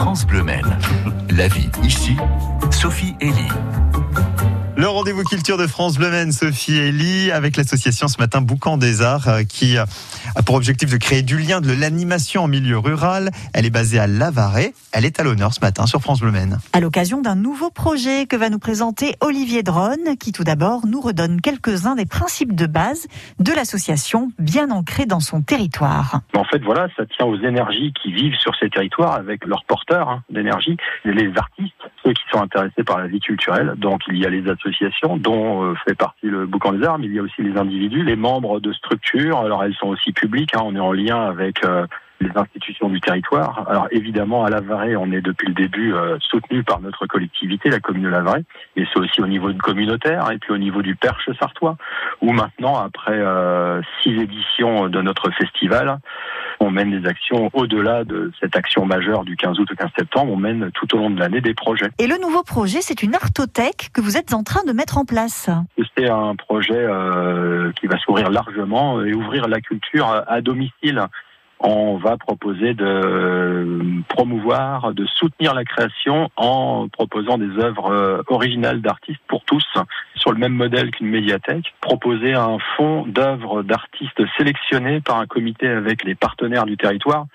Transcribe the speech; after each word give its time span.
France 0.00 0.26
Bleu. 0.26 0.46
La 1.28 1.46
vie 1.48 1.68
ici, 1.82 2.16
Sophie 2.70 3.14
Elie. 3.20 3.50
Le 4.80 4.88
rendez-vous 4.88 5.24
culture 5.24 5.58
de 5.58 5.66
France 5.66 5.98
Bleu 5.98 6.10
Maine, 6.10 6.32
Sophie 6.32 6.78
Elie, 6.78 7.30
avec 7.32 7.58
l'association 7.58 8.08
ce 8.08 8.16
matin 8.16 8.40
Boucan 8.40 8.78
des 8.78 9.02
Arts, 9.02 9.28
euh, 9.28 9.42
qui 9.42 9.76
a 9.76 9.84
pour 10.46 10.54
objectif 10.54 10.90
de 10.90 10.96
créer 10.96 11.20
du 11.20 11.36
lien, 11.36 11.60
de 11.60 11.70
l'animation 11.70 12.44
en 12.44 12.48
milieu 12.48 12.78
rural. 12.78 13.28
Elle 13.52 13.66
est 13.66 13.70
basée 13.70 13.98
à 13.98 14.06
Lavaret. 14.06 14.72
Elle 14.92 15.04
est 15.04 15.20
à 15.20 15.22
l'honneur 15.22 15.52
ce 15.52 15.60
matin 15.60 15.84
sur 15.84 16.00
France 16.00 16.20
Bleu 16.20 16.30
Maine. 16.30 16.56
À 16.72 16.80
l'occasion 16.80 17.20
d'un 17.20 17.34
nouveau 17.34 17.68
projet 17.68 18.24
que 18.24 18.36
va 18.36 18.48
nous 18.48 18.58
présenter 18.58 19.16
Olivier 19.20 19.62
Drone, 19.62 20.16
qui 20.18 20.32
tout 20.32 20.44
d'abord 20.44 20.86
nous 20.86 21.02
redonne 21.02 21.42
quelques-uns 21.42 21.94
des 21.94 22.06
principes 22.06 22.54
de 22.54 22.64
base 22.64 23.06
de 23.38 23.52
l'association, 23.52 24.32
bien 24.38 24.70
ancrés 24.70 25.04
dans 25.04 25.20
son 25.20 25.42
territoire. 25.42 26.22
En 26.34 26.44
fait, 26.44 26.62
voilà, 26.64 26.88
ça 26.96 27.04
tient 27.04 27.26
aux 27.26 27.36
énergies 27.36 27.92
qui 28.02 28.14
vivent 28.14 28.36
sur 28.36 28.56
ces 28.56 28.70
territoires 28.70 29.12
avec 29.12 29.44
leurs 29.44 29.64
porteurs 29.64 30.08
hein, 30.08 30.22
d'énergie, 30.30 30.78
les 31.04 31.30
artistes, 31.36 31.79
ceux 32.04 32.12
qui 32.12 32.22
sont 32.32 32.40
intéressés 32.40 32.84
par 32.84 32.98
la 32.98 33.06
vie 33.06 33.20
culturelle. 33.20 33.74
Donc, 33.76 34.02
il 34.08 34.18
y 34.18 34.26
a 34.26 34.30
les 34.30 34.48
associations 34.48 35.16
dont 35.16 35.64
euh, 35.64 35.74
fait 35.86 35.94
partie 35.94 36.26
le 36.26 36.46
Boucan 36.46 36.72
des 36.72 36.84
Arts, 36.84 36.98
mais 36.98 37.06
il 37.06 37.14
y 37.14 37.18
a 37.18 37.22
aussi 37.22 37.42
les 37.42 37.56
individus, 37.58 38.02
les 38.02 38.16
membres 38.16 38.60
de 38.60 38.72
structures. 38.72 39.38
Alors, 39.38 39.64
elles 39.64 39.74
sont 39.74 39.88
aussi 39.88 40.12
publiques. 40.12 40.54
Hein, 40.54 40.60
on 40.64 40.76
est 40.76 40.80
en 40.80 40.92
lien 40.92 41.28
avec 41.28 41.64
euh, 41.64 41.86
les 42.20 42.30
institutions 42.34 42.88
du 42.88 43.00
territoire. 43.00 43.66
Alors 43.68 43.88
évidemment, 43.90 44.44
à 44.44 44.50
Lavaret, 44.50 44.94
on 44.96 45.10
est 45.10 45.22
depuis 45.22 45.48
le 45.48 45.54
début 45.54 45.94
euh, 45.94 46.18
soutenu 46.20 46.62
par 46.62 46.80
notre 46.80 47.06
collectivité, 47.06 47.70
la 47.70 47.80
commune 47.80 48.04
de 48.04 48.08
Lavaret, 48.08 48.44
et 48.76 48.86
c'est 48.92 49.00
aussi 49.00 49.22
au 49.22 49.26
niveau 49.26 49.52
de 49.52 49.58
communautaire 49.58 50.30
et 50.30 50.38
puis 50.38 50.52
au 50.52 50.58
niveau 50.58 50.82
du 50.82 50.94
Perche 50.96 51.30
sartois, 51.38 51.76
où 52.20 52.32
maintenant, 52.32 52.76
après 52.76 53.18
euh, 53.18 53.80
six 54.02 54.14
éditions 54.20 54.88
de 54.88 55.00
notre 55.00 55.30
festival, 55.30 55.98
on 56.70 56.72
mène 56.72 57.00
des 57.00 57.08
actions 57.08 57.50
au-delà 57.52 58.04
de 58.04 58.30
cette 58.40 58.54
action 58.54 58.86
majeure 58.86 59.24
du 59.24 59.36
15 59.36 59.58
août 59.58 59.68
au 59.72 59.74
15 59.74 59.90
septembre. 59.98 60.32
On 60.32 60.36
mène 60.36 60.70
tout 60.72 60.94
au 60.94 60.98
long 60.98 61.10
de 61.10 61.18
l'année 61.18 61.40
des 61.40 61.52
projets. 61.52 61.90
Et 61.98 62.06
le 62.06 62.16
nouveau 62.18 62.44
projet, 62.44 62.78
c'est 62.80 63.02
une 63.02 63.14
artothèque 63.16 63.90
que 63.92 64.00
vous 64.00 64.16
êtes 64.16 64.32
en 64.32 64.44
train 64.44 64.62
de 64.64 64.72
mettre 64.72 64.96
en 64.96 65.04
place. 65.04 65.50
C'est 65.96 66.08
un 66.08 66.36
projet 66.36 66.76
euh, 66.76 67.72
qui 67.72 67.88
va 67.88 67.98
s'ouvrir 67.98 68.30
largement 68.30 69.02
et 69.02 69.12
ouvrir 69.12 69.48
la 69.48 69.60
culture 69.60 70.24
à 70.26 70.40
domicile 70.40 71.04
on 71.62 71.98
va 71.98 72.16
proposer 72.16 72.72
de 72.72 74.02
promouvoir, 74.08 74.94
de 74.94 75.04
soutenir 75.04 75.52
la 75.52 75.64
création 75.64 76.30
en 76.36 76.88
proposant 76.88 77.36
des 77.36 77.58
œuvres 77.58 77.92
euh, 77.92 78.22
originales 78.28 78.80
d'artistes 78.80 79.20
pour 79.28 79.44
tous, 79.44 79.66
le 80.32 80.38
même 80.38 80.54
modèle 80.54 80.90
qu'une 80.90 81.08
médiathèque. 81.08 81.74
Proposer 81.80 82.34
un 82.34 82.58
fonds 82.76 83.06
d'œuvres 83.06 83.62
d'artistes 83.62 84.22
sélectionnés 84.36 85.00
par 85.00 85.18
un 85.18 85.26
comité 85.26 85.68
avec 85.68 86.04
les 86.04 86.14
partenaires 86.14 86.66
du 86.66 86.76
territoire, 86.76 87.26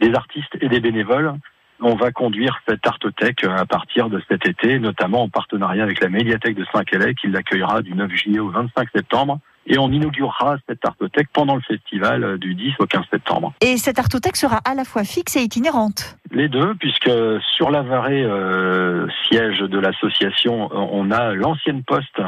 des 0.00 0.14
artistes 0.14 0.56
et 0.60 0.68
des 0.68 0.80
bénévoles. 0.80 1.34
On 1.80 1.94
va 1.94 2.12
conduire 2.12 2.60
cette 2.68 2.86
artothèque 2.86 3.44
à 3.44 3.64
partir 3.64 4.10
de 4.10 4.22
cet 4.28 4.46
été, 4.46 4.78
notamment 4.78 5.22
en 5.22 5.28
partenariat 5.28 5.82
avec 5.82 6.00
la 6.00 6.10
médiathèque 6.10 6.56
de 6.56 6.66
Saint-Calais 6.72 7.14
qui 7.14 7.28
l'accueillera 7.28 7.80
du 7.80 7.94
9 7.94 8.10
juillet 8.12 8.40
au 8.40 8.50
25 8.50 8.88
septembre 8.94 9.38
et 9.66 9.78
on 9.78 9.90
inaugurera 9.90 10.56
cette 10.68 10.84
artothèque 10.84 11.28
pendant 11.32 11.54
le 11.54 11.62
festival 11.62 12.24
euh, 12.24 12.38
du 12.38 12.54
10 12.54 12.74
au 12.78 12.86
15 12.86 13.02
septembre. 13.10 13.52
Et 13.60 13.76
cette 13.76 13.98
artothèque 13.98 14.36
sera 14.36 14.60
à 14.64 14.74
la 14.74 14.84
fois 14.84 15.04
fixe 15.04 15.36
et 15.36 15.42
itinérante. 15.42 16.16
Les 16.32 16.48
deux, 16.48 16.74
puisque 16.74 17.10
sur 17.56 17.70
l'Avaré, 17.70 18.22
euh, 18.22 19.06
siège 19.26 19.60
de 19.60 19.78
l'association, 19.78 20.68
on 20.72 21.10
a 21.10 21.34
l'ancienne 21.34 21.82
poste 21.82 22.20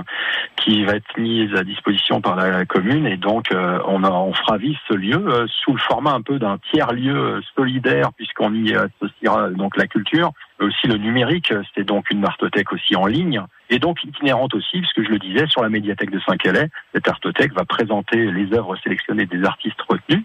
qui 0.56 0.84
va 0.84 0.94
être 0.94 1.18
mise 1.18 1.54
à 1.54 1.64
disposition 1.64 2.20
par 2.20 2.36
la 2.36 2.64
commune. 2.64 3.06
Et 3.06 3.16
donc 3.16 3.52
euh, 3.52 3.78
on, 3.86 4.04
on 4.04 4.32
fera 4.32 4.58
vivre 4.58 4.78
ce 4.88 4.94
lieu 4.94 5.24
euh, 5.28 5.46
sous 5.62 5.72
le 5.72 5.78
format 5.78 6.12
un 6.12 6.22
peu 6.22 6.38
d'un 6.38 6.58
tiers-lieu 6.70 7.42
solidaire 7.56 8.12
puisqu'on 8.12 8.54
y 8.54 8.74
associera 8.74 9.50
donc 9.50 9.76
la 9.76 9.86
culture, 9.86 10.32
aussi 10.60 10.86
le 10.86 10.96
numérique, 10.96 11.52
c'est 11.74 11.84
donc 11.84 12.10
une 12.10 12.24
artothèque 12.24 12.72
aussi 12.72 12.94
en 12.96 13.06
ligne 13.06 13.42
et 13.72 13.78
donc 13.78 14.04
itinérante 14.04 14.54
aussi, 14.54 14.80
puisque 14.80 15.02
je 15.02 15.08
le 15.08 15.18
disais, 15.18 15.46
sur 15.46 15.62
la 15.62 15.70
médiathèque 15.70 16.10
de 16.10 16.20
Saint-Calais, 16.20 16.68
cette 16.94 17.08
artothèque 17.08 17.54
va 17.54 17.64
présenter 17.64 18.30
les 18.30 18.52
œuvres 18.52 18.76
sélectionnées 18.76 19.24
des 19.24 19.42
artistes 19.44 19.80
retenus. 19.88 20.22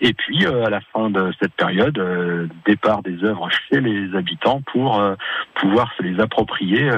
Et 0.00 0.14
puis, 0.14 0.46
euh, 0.46 0.64
à 0.64 0.70
la 0.70 0.80
fin 0.92 1.10
de 1.10 1.32
cette 1.40 1.52
période, 1.52 1.98
euh, 1.98 2.48
départ 2.66 3.02
des 3.02 3.22
œuvres 3.22 3.48
chez 3.50 3.80
les 3.80 4.16
habitants 4.16 4.62
pour 4.72 4.98
euh, 4.98 5.14
pouvoir 5.54 5.92
se 5.98 6.02
les 6.02 6.18
approprier, 6.20 6.90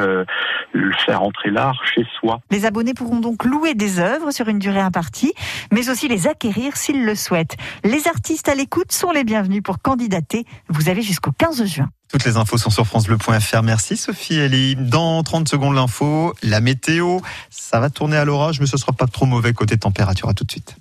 faire 1.04 1.22
entrer 1.22 1.50
l'art 1.50 1.82
chez 1.86 2.06
soi. 2.20 2.40
Les 2.50 2.64
abonnés 2.64 2.94
pourront 2.94 3.20
donc 3.20 3.44
louer 3.44 3.74
des 3.74 3.98
œuvres 3.98 4.30
sur 4.30 4.48
une 4.48 4.58
durée 4.58 4.80
impartie, 4.80 5.32
mais 5.72 5.90
aussi 5.90 6.08
les 6.08 6.28
acquérir 6.28 6.76
s'ils 6.76 7.04
le 7.04 7.14
souhaitent. 7.14 7.56
Les 7.84 8.06
artistes 8.06 8.48
à 8.48 8.54
l'écoute 8.54 8.92
sont 8.92 9.10
les 9.10 9.24
bienvenus 9.24 9.62
pour 9.62 9.80
candidater. 9.80 10.44
Vous 10.68 10.88
avez 10.88 11.02
jusqu'au 11.02 11.32
15 11.32 11.64
juin. 11.64 11.88
Toutes 12.08 12.24
les 12.24 12.36
infos 12.36 12.58
sont 12.58 12.70
sur 12.70 12.86
francebleu.fr. 12.86 13.62
Merci 13.62 13.96
Sophie 13.96 14.38
Elie. 14.38 14.76
Dans 14.76 15.22
30 15.22 15.48
secondes 15.48 15.74
l'info, 15.74 16.34
la 16.42 16.60
météo, 16.60 17.18
ça 17.50 17.80
va 17.80 17.90
tourner 17.90 18.18
à 18.18 18.24
l'orage 18.24 18.60
mais 18.60 18.66
ce 18.66 18.76
sera 18.76 18.92
pas 18.92 19.06
trop 19.06 19.26
mauvais 19.26 19.54
côté 19.54 19.76
température. 19.78 20.28
À 20.28 20.34
tout 20.34 20.44
de 20.44 20.50
suite. 20.50 20.76